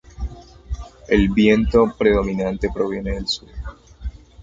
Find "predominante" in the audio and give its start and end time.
1.95-2.71